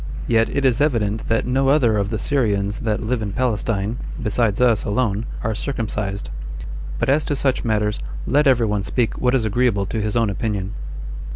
[0.25, 4.59] Yet it is evident that no other of the Syrians that live in Palestine, besides
[4.59, 6.31] us alone, are circumcised.
[6.97, 10.31] But as to such matters, let every one speak what is agreeable to his own
[10.31, 10.71] opinion.